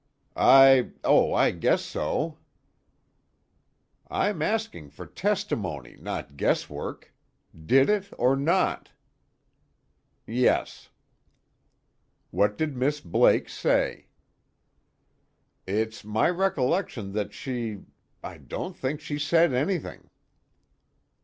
[0.35, 2.39] "I oh, I guess so."
[4.09, 7.13] "I'm asking for testimony, not guesswork.
[7.67, 8.89] Did it, or not?"
[10.25, 10.89] "Yes."
[12.31, 14.07] "What did Miss Blake say?"
[15.67, 17.83] "It's my recollection that she
[18.23, 20.09] I don't think she said anything."